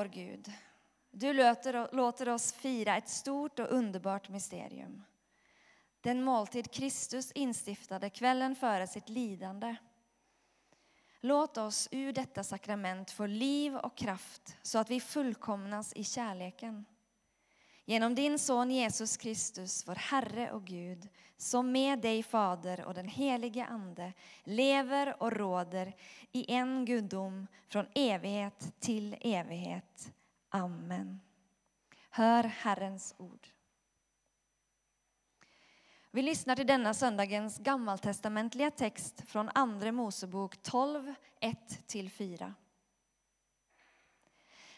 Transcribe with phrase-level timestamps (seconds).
[0.00, 0.52] Vår Gud,
[1.10, 1.32] du
[1.92, 5.02] låter, oss fira ett stort och underbart mysterium.
[6.00, 9.76] Den måltid Kristus instiftade kvällen före sitt lidande.
[11.20, 16.84] Låt oss ur detta sakrament få liv och kraft så att vi fullkomnas i kärleken.
[17.88, 23.08] Genom din son Jesus Kristus, vår Herre och Gud, som med dig Fader och den
[23.08, 24.12] helige Ande
[24.44, 25.96] lever och råder
[26.32, 30.12] i en gudom från evighet till evighet.
[30.48, 31.20] Amen.
[32.10, 33.48] Hör Herrens ord.
[36.10, 42.52] Vi lyssnar till denna söndagens gammaltestamentliga text från Andra Mosebok 12, 1-4.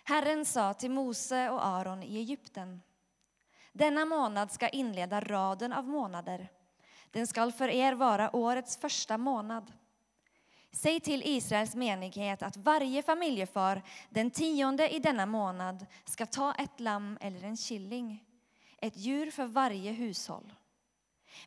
[0.05, 2.81] Herren sa till Mose och Aron i Egypten.
[3.73, 6.49] Denna månad ska inleda raden av månader.
[7.11, 9.73] Den skall för er vara årets första månad.
[10.73, 16.81] Säg till Israels menighet att varje familjefar den tionde i denna månad ska ta ett
[16.81, 18.25] lamm eller en killing,
[18.79, 20.53] ett djur för varje hushåll.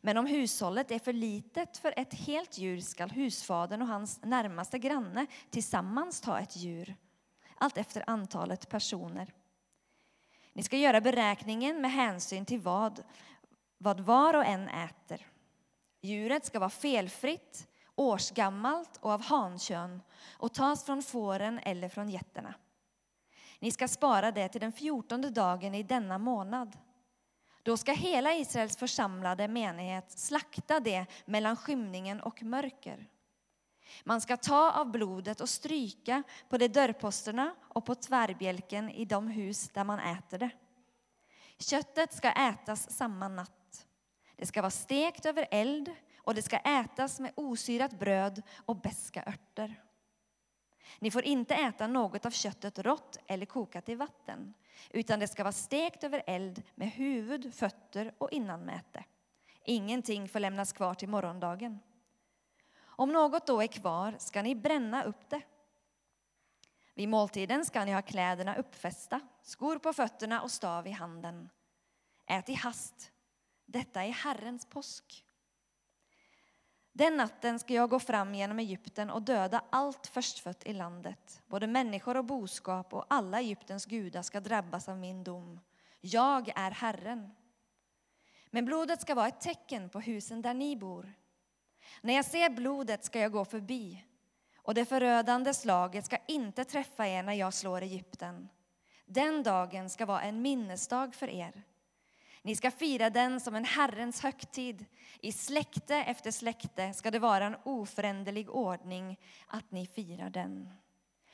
[0.00, 4.78] Men om hushållet är för litet för ett helt djur skall husfadern och hans närmaste
[4.78, 6.96] granne tillsammans ta ett djur,
[7.54, 9.32] allt efter antalet personer.
[10.54, 13.02] Ni ska göra beräkningen med hänsyn till vad,
[13.78, 15.26] vad var och en äter.
[16.00, 20.02] Djuret ska vara felfritt, årsgammalt och av hankön
[20.38, 22.54] och tas från fåren eller från getterna.
[23.58, 26.76] Ni ska spara det till den fjortonde dagen i denna månad.
[27.62, 33.08] Då ska hela Israels församlade menighet slakta det mellan skymningen och mörker.
[34.04, 39.28] Man ska ta av blodet och stryka på de dörrposterna och på tvärbjälken i de
[39.28, 40.50] hus där man äter det.
[41.58, 43.86] Köttet ska ätas samma natt.
[44.36, 49.24] Det ska vara stekt över eld och det ska ätas med osyrat bröd och beska
[49.26, 49.80] örter.
[50.98, 54.54] Ni får inte äta något av köttet rått eller kokat i vatten,
[54.90, 59.04] utan det ska vara stekt över eld med huvud, fötter och innanmäte.
[59.64, 61.78] Ingenting får lämnas kvar till morgondagen.
[62.96, 65.42] Om något då är kvar ska ni bränna upp det.
[66.94, 71.48] Vid måltiden ska ni ha kläderna uppfästa, skor på fötterna och stav i handen.
[72.26, 73.12] Ät i hast.
[73.66, 75.24] Detta är Herrens påsk.
[76.92, 81.42] Den natten ska jag gå fram genom Egypten och döda allt förstfött i landet.
[81.46, 85.60] Både människor och boskap och alla Egyptens gudar ska drabbas av min dom.
[86.00, 87.30] Jag är Herren.
[88.50, 91.12] Men blodet ska vara ett tecken på husen där ni bor.
[92.00, 94.04] När jag ser blodet ska jag gå förbi
[94.56, 98.48] och det förödande slaget ska inte träffa er när jag slår Egypten.
[99.06, 101.62] Den dagen ska vara en minnesdag för er.
[102.42, 104.84] Ni ska fira den som en Herrens högtid.
[105.20, 110.70] I släkte efter släkte ska det vara en oföränderlig ordning att ni firar den.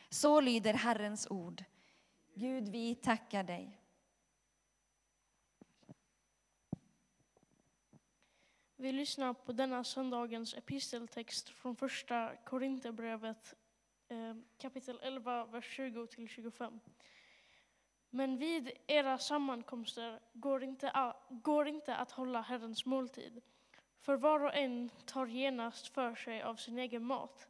[0.08, 1.64] Så lyder Herrens ord.
[2.34, 3.79] Gud, vi tackar dig.
[8.80, 13.54] Vi lyssnar på denna söndagens episteltext från första Korinthierbrevet
[14.08, 16.78] eh, kapitel 11, vers 20-25.
[18.10, 23.42] Men vid era sammankomster går inte, går inte att hålla Herrens måltid,
[23.98, 27.48] för var och en tar genast för sig av sin egen mat.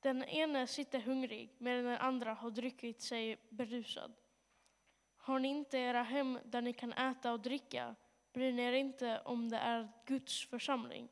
[0.00, 4.12] Den ene sitter hungrig medan den andra har druckit sig berusad.
[5.16, 7.94] Har ni inte era hem där ni kan äta och dricka,
[8.32, 11.08] bryr ni er inte om det är Guds församling.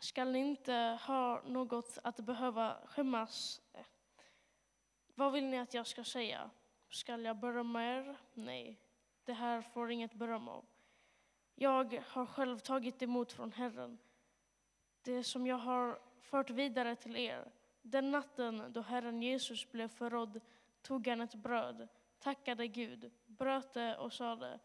[0.00, 3.60] Skall ni inte ha något att behöva skämmas?
[5.14, 6.50] Vad vill ni att jag ska säga?
[6.88, 8.16] Skall jag berömma er?
[8.34, 8.80] Nej,
[9.24, 10.64] det här får inget beröm av.
[11.54, 13.98] Jag har själv tagit emot från Herren
[15.04, 17.52] det som jag har fört vidare till er.
[17.82, 20.40] Den natten då Herren Jesus blev förrådd
[20.82, 21.88] tog han ett bröd,
[22.18, 24.60] tackade Gud, bröt det och sade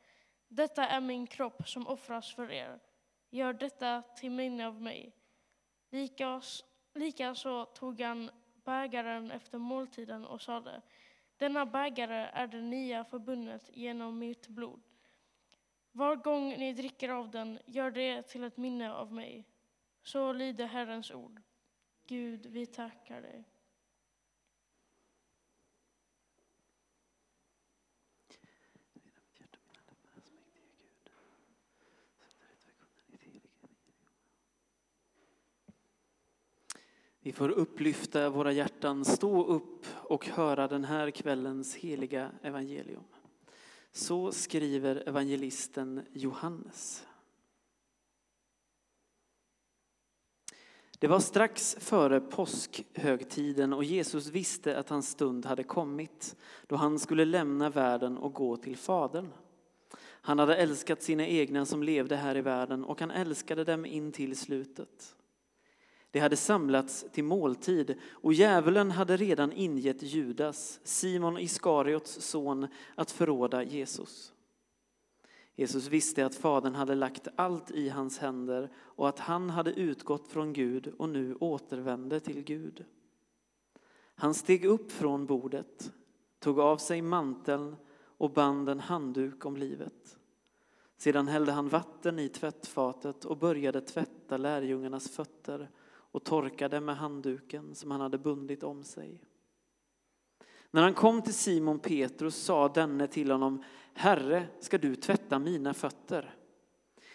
[0.50, 2.80] detta är min kropp som offras för er.
[3.30, 5.16] Gör detta till minne av mig.
[6.94, 8.32] Likaså tog han
[8.64, 10.82] bägaren efter måltiden och sade
[11.40, 14.82] denna bägare är det nya förbundet genom mitt blod.
[15.92, 19.46] Var gång ni dricker av den, gör det till ett minne av mig.
[20.04, 21.42] Så lyder Herrens ord.
[22.06, 23.44] Gud, vi tackar dig.
[37.22, 43.04] Vi får upplyfta våra hjärtan, stå upp och höra den här kvällens heliga evangelium.
[43.92, 47.06] Så skriver evangelisten Johannes.
[51.00, 56.36] Det var strax före påskhögtiden och Jesus visste att hans stund hade kommit
[56.68, 59.32] då han skulle lämna världen och gå till Fadern.
[60.02, 64.12] Han hade älskat sina egna som levde här i världen och han älskade dem in
[64.12, 65.16] till slutet.
[66.12, 73.12] Det hade samlats till måltid och djävulen hade redan ingett Judas, Simon Iskariots son, att
[73.12, 74.34] förråda Jesus.
[75.56, 80.28] Jesus visste att Fadern hade lagt allt i hans händer och att han hade utgått
[80.28, 82.86] från Gud och nu återvände till Gud.
[84.16, 85.92] Han steg upp från bordet,
[86.40, 87.76] tog av sig manteln
[88.18, 90.18] och band en handduk om livet.
[90.98, 95.70] Sedan hällde han vatten i tvättfatet och började tvätta lärjungarnas fötter
[96.12, 99.22] och torkade med handduken som han hade bundit om sig.
[100.72, 103.64] När han kom till Simon Petrus sa denne till honom,
[103.94, 106.36] Herre, ska du tvätta mina fötter?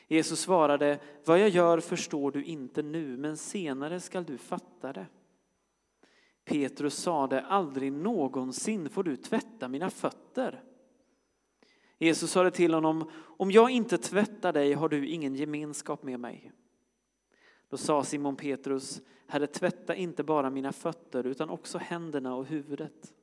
[0.07, 5.07] Jesus svarade, vad jag gör förstår du inte nu, men senare skall du fatta det.
[6.45, 10.63] Petrus sade, aldrig någonsin får du tvätta mina fötter.
[11.99, 16.53] Jesus sade till honom, om jag inte tvättar dig har du ingen gemenskap med mig.
[17.75, 23.15] Då sa Simon Petrus, Herre tvätta inte bara mina fötter utan också händerna och huvudet.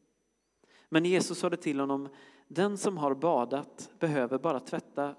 [0.90, 2.10] Men Jesus sade till honom,
[2.48, 5.16] den som har badat behöver bara tvätta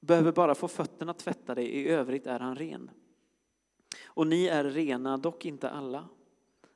[0.00, 2.90] behöver bara få fötterna tvättade, i övrigt är han ren.
[4.06, 6.08] Och ni är rena, dock inte alla.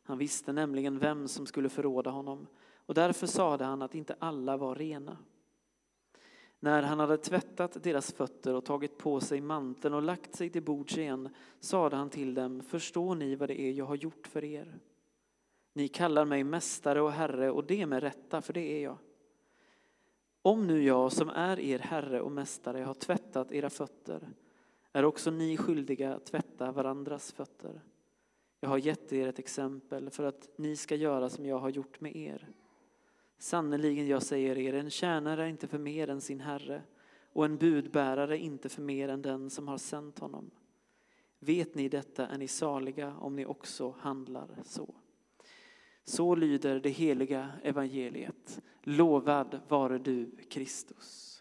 [0.03, 4.56] Han visste nämligen vem som skulle förråda honom och därför sade han att inte alla
[4.56, 5.17] var rena.
[6.64, 10.62] När han hade tvättat deras fötter och tagit på sig manteln och lagt sig till
[10.62, 11.29] bords igen
[11.61, 14.79] sade han till dem, förstår ni vad det är jag har gjort för er?
[15.73, 18.99] Ni kallar mig mästare och herre och det med rätta, för det är jag.
[20.43, 24.29] Om nu jag som är er herre och mästare har tvättat era fötter
[24.93, 27.82] är också ni skyldiga att tvätta varandras fötter.
[28.61, 32.00] Jag har gett er ett exempel för att ni ska göra som jag har gjort
[32.00, 32.49] med er.
[33.42, 36.82] Sannerligen, jag säger er, en tjänare är inte för mer än sin herre
[37.32, 40.50] och en budbärare inte för mer än den som har sänt honom.
[41.38, 44.94] Vet ni detta är ni saliga om ni också handlar så.
[46.04, 48.62] Så lyder det heliga evangeliet.
[48.82, 51.31] Lovad vare du, Kristus.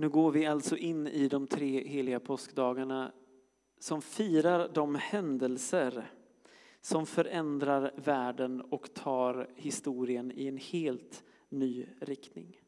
[0.00, 3.12] Nu går vi alltså in i de tre heliga påskdagarna
[3.78, 6.10] som firar de händelser
[6.80, 12.60] som förändrar världen och tar historien i en helt ny riktning.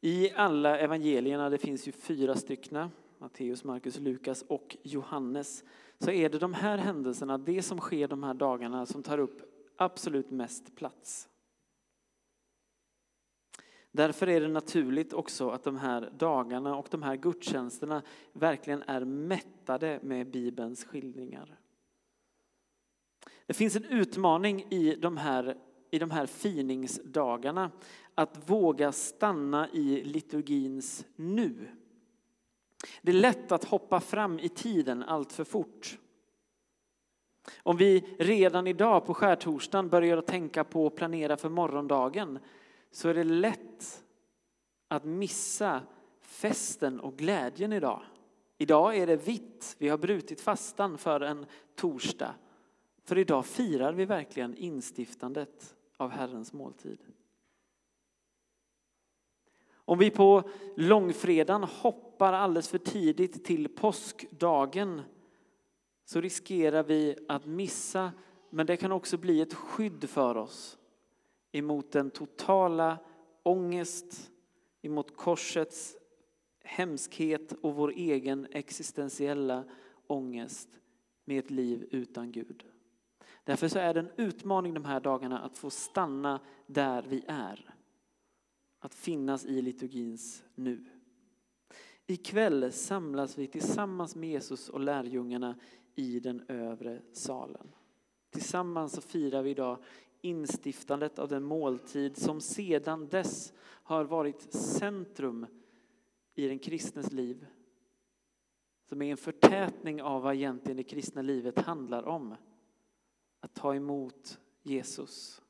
[0.00, 2.88] I alla evangelierna, det finns ju fyra stycken,
[3.18, 5.64] Matteus, Markus, Lukas och Johannes,
[5.98, 9.42] så är det de här händelserna, det som sker de här dagarna, som tar upp
[9.76, 11.28] absolut mest plats.
[13.92, 18.02] Därför är det naturligt också att de här dagarna och de här gudstjänsterna
[18.32, 21.58] verkligen är mättade med Bibelns skildringar.
[23.46, 25.56] Det finns en utmaning i de här,
[25.90, 27.70] i de här finingsdagarna
[28.14, 31.68] att våga stanna i liturgins nu.
[33.02, 35.98] Det är lätt att hoppa fram i tiden allt för fort.
[37.62, 42.38] Om vi redan idag på skärtorsdagen börjar tänka på att planera för morgondagen
[42.92, 44.04] så är det lätt
[44.88, 45.82] att missa
[46.20, 48.02] festen och glädjen idag.
[48.58, 49.76] Idag är det vitt.
[49.78, 52.34] Vi har brutit fastan för en torsdag.
[53.04, 56.98] För idag firar vi verkligen instiftandet av Herrens måltid.
[59.74, 65.02] Om vi på långfredagen hoppar alldeles för tidigt till påskdagen
[66.04, 68.12] så riskerar vi att missa,
[68.50, 70.78] men det kan också bli ett skydd för oss
[71.52, 72.98] emot den totala
[73.42, 74.30] ångest,
[74.82, 75.96] emot korsets
[76.64, 79.64] hemskhet och vår egen existentiella
[80.06, 80.68] ångest
[81.24, 82.64] med ett liv utan Gud.
[83.44, 87.74] Därför så är det en utmaning de här dagarna att få stanna där vi är.
[88.78, 90.84] Att finnas i liturgins nu.
[92.06, 95.58] Ikväll samlas vi tillsammans med Jesus och lärjungarna
[95.94, 97.74] i den övre salen.
[98.30, 99.78] Tillsammans så firar vi idag
[100.22, 105.46] instiftandet av den måltid som sedan dess har varit centrum
[106.34, 107.46] i den kristnes liv.
[108.88, 112.34] Som är en förtätning av vad egentligen det kristna livet handlar om.
[113.40, 115.42] Att ta emot Jesus.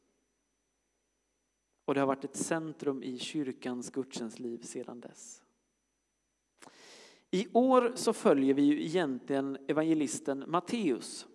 [1.85, 5.43] Och det har varit ett centrum i kyrkans gudstjänstliv sedan dess.
[7.31, 11.26] I år så följer vi ju egentligen evangelisten Matteus.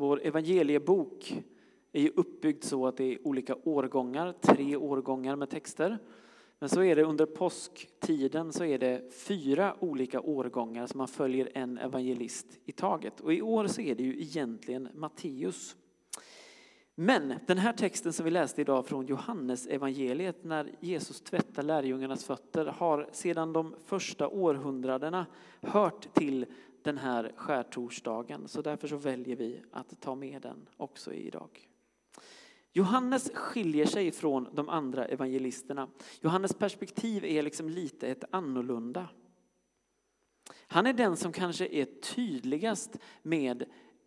[0.00, 1.42] Vår evangeliebok
[1.92, 5.98] är ju uppbyggd så att det är olika årgångar, tre årgångar med texter.
[6.58, 11.50] Men så är det under påsktiden så är det fyra olika årgångar som man följer
[11.54, 13.20] en evangelist i taget.
[13.20, 15.76] Och i år så är det ju egentligen Matteus.
[16.94, 22.24] Men den här texten som vi läste idag från Johannes evangeliet när Jesus tvättar lärjungarnas
[22.24, 25.26] fötter har sedan de första århundradena
[25.60, 26.46] hört till
[26.82, 28.48] den här skärtorsdagen.
[28.48, 31.68] Så därför så väljer vi att ta med den också idag.
[32.72, 35.88] Johannes skiljer sig från de andra evangelisterna.
[36.20, 39.08] Johannes perspektiv är liksom lite ett annorlunda.
[40.66, 43.64] Han är den som kanske är tydligast med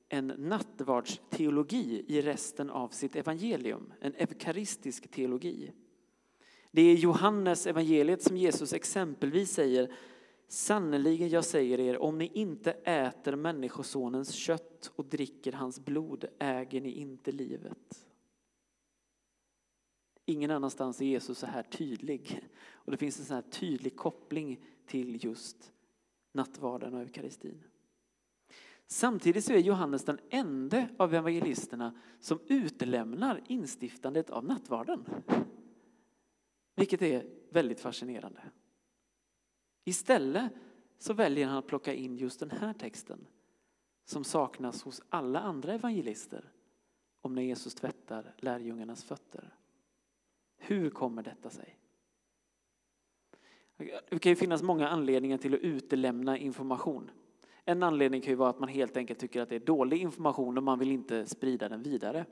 [0.09, 5.71] en nattvardsteologi i resten av sitt evangelium, en eukaristisk teologi.
[6.71, 9.91] Det är Johannes evangeliet som Jesus exempelvis säger
[10.47, 16.81] Sannerligen, jag säger er, om ni inte äter Människosonens kött och dricker hans blod äger
[16.81, 18.07] ni inte livet.
[20.25, 22.49] Ingen annanstans är Jesus så här tydlig.
[22.65, 25.73] Och det finns en så här tydlig koppling till just
[26.31, 27.63] nattvarden och eukaristin.
[28.87, 35.05] Samtidigt så är Johannes den enda av evangelisterna som utelämnar instiftandet av nattvarden.
[36.75, 38.41] Vilket är väldigt fascinerande.
[39.83, 40.51] Istället
[40.97, 43.27] så väljer han att plocka in just den här texten
[44.05, 46.51] som saknas hos alla andra evangelister
[47.21, 49.53] om när Jesus tvättar lärjungarnas fötter.
[50.57, 51.77] Hur kommer detta sig?
[54.09, 57.11] Det kan ju finnas många anledningar till att utelämna information.
[57.65, 60.57] En anledning kan ju vara att man helt enkelt tycker att det är dålig information
[60.57, 62.25] och man vill inte sprida den vidare.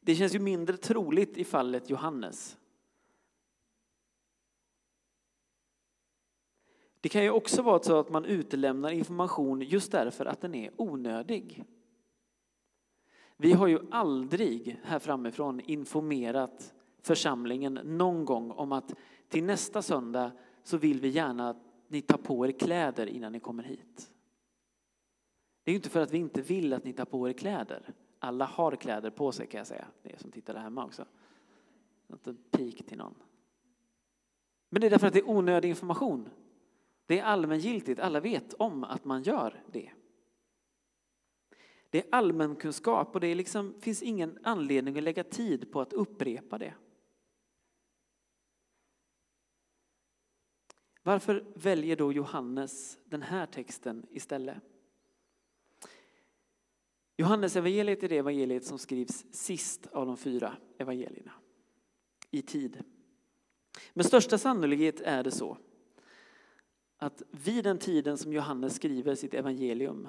[0.00, 2.58] Det känns ju mindre troligt i fallet Johannes.
[7.06, 10.70] Det kan ju också vara så att man utelämnar information just därför att den är
[10.76, 11.64] onödig.
[13.36, 18.94] Vi har ju aldrig här framifrån informerat församlingen någon gång om att
[19.28, 20.32] till nästa söndag
[20.62, 21.56] så vill vi gärna att
[21.88, 24.10] ni tar på er kläder innan ni kommer hit.
[25.64, 27.94] Det är ju inte för att vi inte vill att ni tar på er kläder.
[28.18, 31.04] Alla har kläder på sig kan jag säga, det är som tittar där hemma också.
[32.12, 33.14] Inte en pik till någon.
[34.70, 36.28] Men det är därför att det är onödig information.
[37.06, 39.90] Det är allmängiltigt, alla vet om att man gör det.
[41.90, 45.92] Det är allmänkunskap och det är liksom, finns ingen anledning att lägga tid på att
[45.92, 46.74] upprepa det.
[51.02, 54.62] Varför väljer då Johannes den här texten istället?
[57.16, 61.32] Johannes evangeliet är det evangeliet som skrivs sist av de fyra evangelierna
[62.30, 62.84] i tid.
[63.94, 65.58] Med största sannolikhet är det så
[66.98, 70.08] att vid den tiden som Johannes skriver sitt evangelium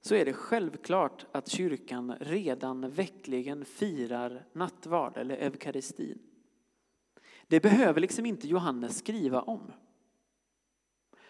[0.00, 6.18] så är det självklart att kyrkan redan veckligen firar nattvard eller eukaristin.
[7.46, 9.72] Det behöver liksom inte Johannes skriva om.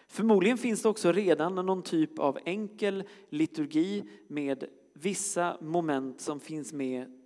[0.07, 4.63] Förmodligen finns det också redan någon typ av enkel liturgi med
[4.93, 7.19] vissa moment som finns med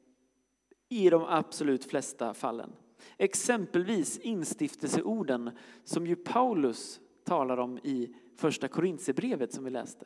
[0.90, 2.72] i de absolut flesta fallen.
[3.18, 5.52] Exempelvis instiftelseorden
[5.84, 10.06] som ju Paulus talar om i första Korintierbrevet som vi läste.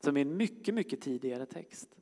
[0.00, 1.96] Som är en mycket, mycket tidigare text.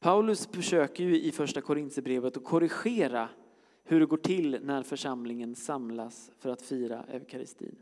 [0.00, 3.28] Paulus försöker ju i första Korintierbrevet att korrigera
[3.84, 7.76] hur det går till när församlingen samlas för att fira eukaristin.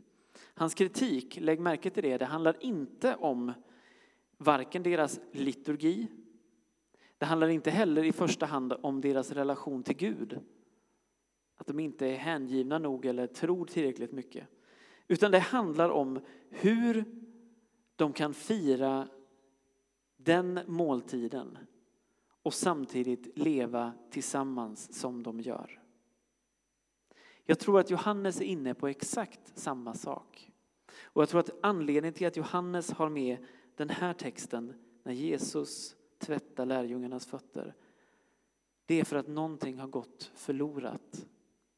[0.53, 3.53] Hans kritik, lägg märke till det, det handlar inte om
[4.37, 6.07] varken deras liturgi,
[7.17, 10.39] det handlar inte heller i första hand om deras relation till Gud.
[11.61, 14.47] Att de inte är hängivna nog eller tror tillräckligt mycket.
[15.07, 17.05] Utan det handlar om hur
[17.95, 19.07] de kan fira
[20.17, 21.57] den måltiden
[22.43, 25.81] och samtidigt leva tillsammans som de gör.
[27.43, 30.51] Jag tror att Johannes är inne på exakt samma sak.
[31.03, 35.95] Och jag tror att anledningen till att Johannes har med den här texten när Jesus
[36.17, 37.75] tvättar lärjungarnas fötter,
[38.85, 41.27] det är för att någonting har gått förlorat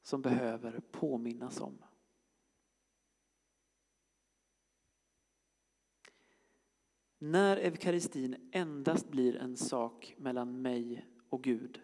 [0.03, 1.77] som behöver påminnas om.
[7.17, 11.81] När eukaristin endast blir en sak mellan mig och Gud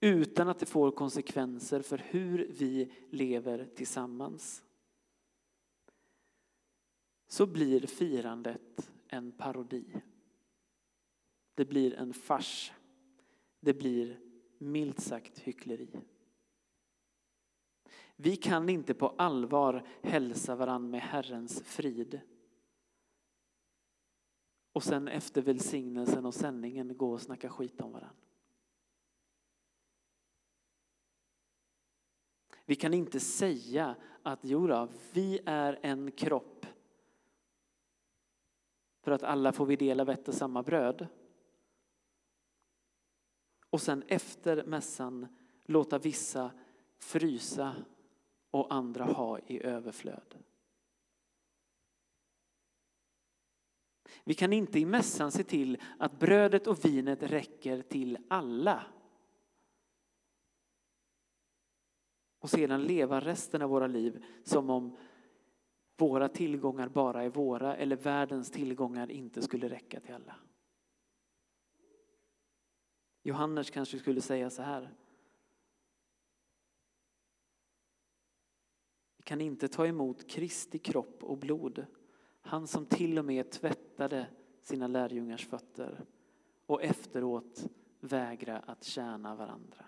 [0.00, 4.64] utan att det får konsekvenser för hur vi lever tillsammans
[7.26, 10.02] så blir firandet en parodi.
[11.54, 12.72] Det blir en fars.
[13.60, 14.20] Det blir
[14.58, 15.88] milt sagt hyckleri.
[18.20, 22.20] Vi kan inte på allvar hälsa varann med Herrens frid.
[24.72, 28.16] Och sen efter välsignelsen och sändningen gå och snacka skit om varann.
[32.64, 36.66] Vi kan inte säga att jodå, vi är en kropp
[39.00, 41.06] för att alla får vi dela vett och samma bröd.
[43.70, 45.26] Och sen efter mässan
[45.64, 46.50] låta vissa
[46.98, 47.76] frysa
[48.50, 50.38] och andra ha i överflöd.
[54.24, 58.86] Vi kan inte i mässan se till att brödet och vinet räcker till alla.
[62.38, 64.96] Och sedan leva resten av våra liv som om
[65.96, 70.36] våra tillgångar bara är våra eller världens tillgångar inte skulle räcka till alla.
[73.22, 74.94] Johannes kanske skulle säga så här.
[79.28, 81.86] Kan inte ta emot Kristi kropp och blod,
[82.40, 84.26] han som till och med tvättade
[84.60, 86.04] sina lärjungars fötter
[86.66, 87.66] och efteråt
[88.00, 89.84] vägra att tjäna varandra.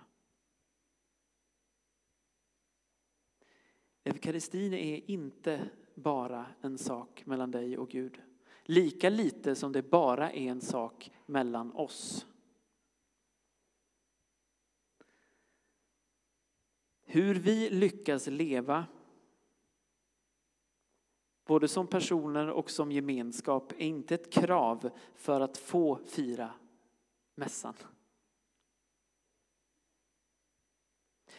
[4.05, 8.23] Eukaristin är inte bara en sak mellan dig och Gud.
[8.63, 12.27] Lika lite som det bara är en sak mellan oss.
[17.01, 18.87] Hur vi lyckas leva,
[21.51, 26.51] både som personer och som gemenskap, är inte ett krav för att få fira
[27.35, 27.75] mässan.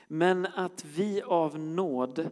[0.07, 2.29] Men att vi av nåd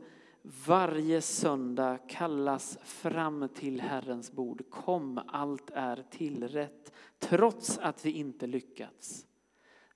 [0.66, 4.70] varje söndag kallas fram till Herrens bord.
[4.70, 9.28] Kom, allt är tillrätt, trots att vi inte lyckats.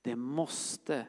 [0.01, 1.07] Det måste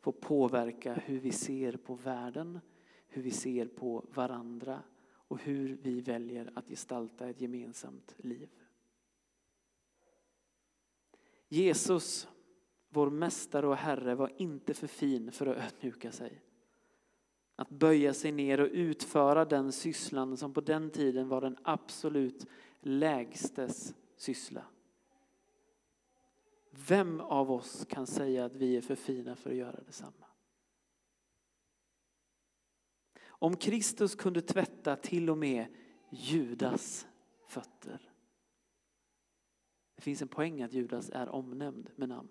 [0.00, 2.60] få påverka hur vi ser på världen,
[3.08, 4.82] hur vi ser på varandra
[5.32, 8.48] och hur vi väljer att gestalta ett gemensamt liv.
[11.48, 12.28] Jesus,
[12.88, 16.42] vår mästare och Herre, var inte för fin för att ödmjuka sig.
[17.56, 22.46] Att böja sig ner och utföra den sysslan som på den tiden var den absolut
[22.80, 24.64] lägstes syssla.
[26.70, 30.21] Vem av oss kan säga att vi är för fina för att göra detsamma?
[33.42, 35.66] Om Kristus kunde tvätta till och med
[36.10, 37.06] Judas
[37.46, 38.10] fötter.
[39.96, 42.28] Det finns en poäng att Judas är omnämnd med namn.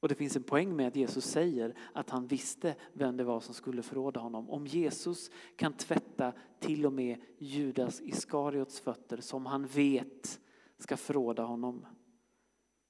[0.00, 3.40] Och det finns en poäng med att Jesus säger att han visste vem det var
[3.40, 4.50] som skulle förråda honom.
[4.50, 10.40] Om Jesus kan tvätta till och med Judas Iskariots fötter som han vet
[10.78, 11.86] ska förråda honom.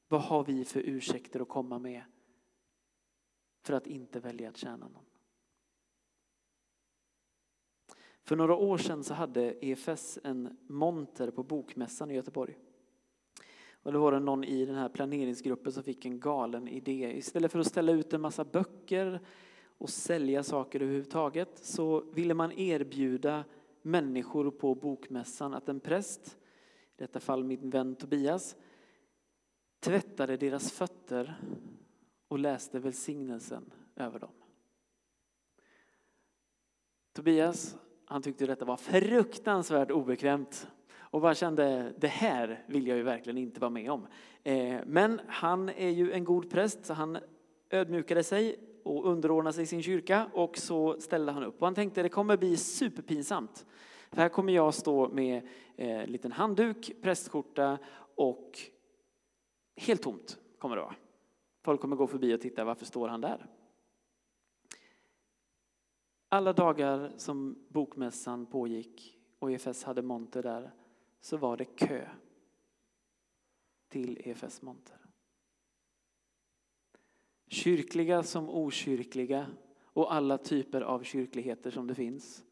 [0.08, 2.02] Vad har vi för ursäkter att komma med
[3.62, 5.11] för att inte välja att tjäna någon?
[8.24, 12.58] För några år sedan så hade EFS en monter på Bokmässan i Göteborg.
[13.82, 17.12] Och då var det någon i den här planeringsgruppen som fick en galen idé.
[17.16, 19.20] Istället för att ställa ut en massa böcker
[19.78, 23.44] och sälja saker överhuvudtaget så ville man erbjuda
[23.82, 26.36] människor på bokmässan att en präst,
[26.96, 28.56] i detta fall min vän Tobias,
[29.80, 31.40] tvättade deras fötter
[32.28, 34.32] och läste välsignelsen över dem.
[37.12, 37.76] Tobias,
[38.12, 43.38] han tyckte detta var fruktansvärt obekvämt och bara kände det här vill jag ju verkligen
[43.38, 44.06] inte vara med om.
[44.42, 47.18] Eh, men han är ju en god präst så han
[47.70, 51.60] ödmjukade sig och underordnade sig sin kyrka och så ställde han upp.
[51.60, 53.66] Och han tänkte det kommer bli superpinsamt.
[54.10, 57.78] För här kommer jag stå med en liten handduk, prästskjorta
[58.14, 58.58] och
[59.76, 60.94] helt tomt kommer det vara.
[61.64, 63.46] Folk kommer gå förbi och titta, varför står han där?
[66.32, 70.70] Alla dagar som bokmässan pågick och EFS hade monter där
[71.20, 72.08] så var det kö
[73.88, 74.98] till EFS monter.
[77.46, 79.46] Kyrkliga som okyrkliga
[79.84, 82.44] och alla typer av kyrkligheter som det finns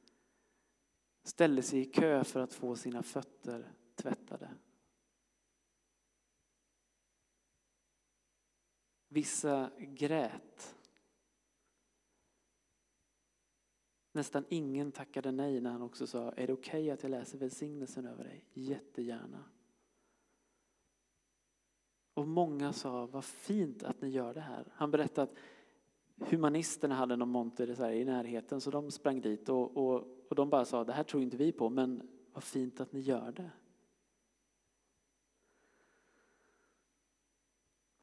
[1.23, 4.51] ställde sig i kö för att få sina fötter tvättade.
[9.09, 10.77] Vissa grät
[14.13, 17.39] Nästan ingen tackade nej när han också sa, är det okej okay att jag läser
[17.39, 18.45] välsignelsen över dig?
[18.53, 19.45] Jättegärna.
[22.15, 24.65] Och många sa, vad fint att ni gör det här.
[24.73, 25.39] Han berättade att
[26.31, 30.65] humanisterna hade någon monter i närheten så de sprang dit och, och, och de bara
[30.65, 33.51] sa, det här tror inte vi på men vad fint att ni gör det.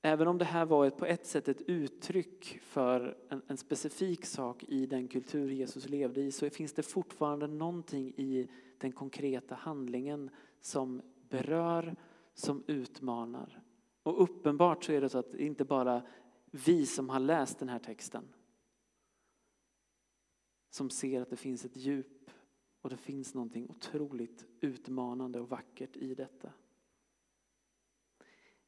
[0.07, 4.25] Även om det här var ett, på ett sätt ett uttryck för en, en specifik
[4.25, 9.55] sak i den kultur Jesus levde i så finns det fortfarande någonting i den konkreta
[9.55, 10.29] handlingen
[10.61, 11.95] som berör,
[12.33, 13.63] som utmanar.
[14.03, 16.01] Och uppenbart så är det så att det inte bara
[16.51, 18.23] vi som har läst den här texten
[20.69, 22.31] som ser att det finns ett djup
[22.81, 26.51] och det finns någonting otroligt utmanande och vackert i detta.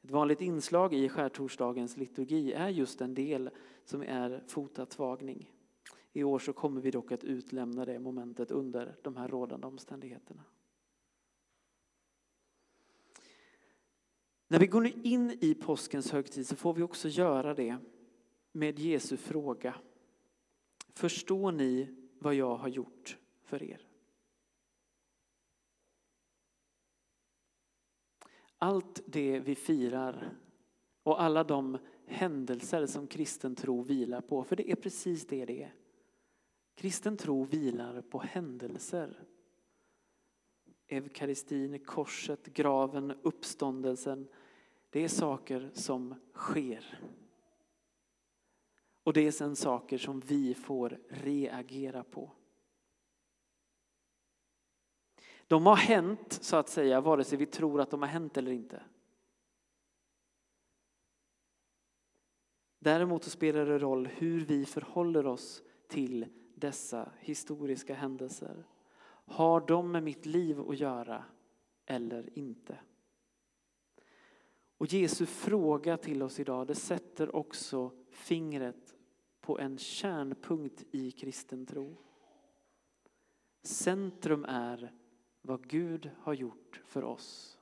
[0.01, 3.49] Ett vanligt inslag i skärtorsdagens liturgi är just en del
[3.85, 5.51] som är fotatvagning.
[6.13, 10.43] I år så kommer vi dock att utlämna det momentet under de här rådande omständigheterna.
[14.47, 17.77] När vi går in i påskens högtid så får vi också göra det
[18.51, 19.75] med Jesu fråga.
[20.93, 23.88] Förstår ni vad jag har gjort för er?
[28.61, 30.37] Allt det vi firar
[31.03, 35.63] och alla de händelser som kristen tro vilar på, för det är precis det det
[35.63, 35.73] är.
[36.75, 39.23] Kristen tro vilar på händelser.
[40.87, 44.27] Eukaristin, korset, graven, uppståndelsen.
[44.89, 46.99] Det är saker som sker.
[49.03, 52.31] Och det är sen saker som vi får reagera på.
[55.49, 58.51] De har hänt så att säga vare sig vi tror att de har hänt eller
[58.51, 58.83] inte.
[62.79, 68.63] Däremot så spelar det roll hur vi förhåller oss till dessa historiska händelser.
[69.25, 71.25] Har de med mitt liv att göra
[71.85, 72.79] eller inte?
[74.77, 78.95] Och Jesu fråga till oss idag det sätter också fingret
[79.41, 81.97] på en kärnpunkt i kristen tro.
[83.63, 84.98] Centrum är
[85.41, 87.59] vad Gud har gjort för oss.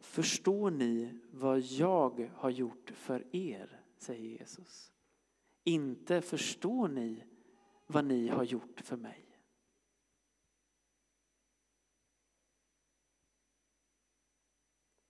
[0.00, 4.92] Förstår ni vad jag har gjort för er, säger Jesus.
[5.64, 7.24] Inte förstår ni
[7.86, 9.24] vad ni har gjort för mig.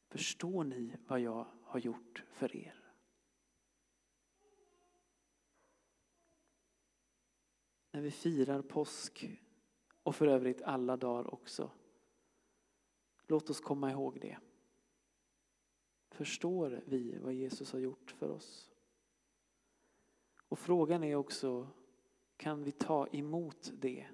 [0.08, 2.80] Förstår ni vad jag har gjort för er?
[7.90, 9.43] När vi firar påsk
[10.04, 11.70] och för övrigt alla dagar också.
[13.26, 14.38] Låt oss komma ihåg det.
[16.10, 18.70] Förstår vi vad Jesus har gjort för oss?
[20.48, 21.68] Och frågan är också,
[22.36, 24.06] kan vi ta emot det?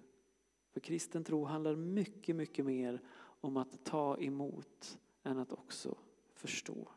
[0.71, 3.03] För kristen tro handlar mycket, mycket mer
[3.41, 5.99] om att ta emot än att också
[6.35, 6.89] förstå.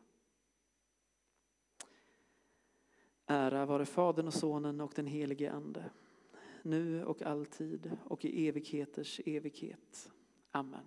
[3.26, 5.90] Ära vare Fadern och Sonen och den helige Ande
[6.64, 10.12] nu och alltid och i evigheters evighet.
[10.50, 10.84] Amen.